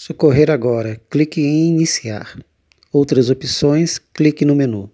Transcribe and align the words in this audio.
Socorrer 0.00 0.48
agora, 0.48 1.00
clique 1.10 1.40
em 1.40 1.70
Iniciar. 1.70 2.38
Outras 2.92 3.30
opções, 3.30 3.98
clique 3.98 4.44
no 4.44 4.54
menu. 4.54 4.88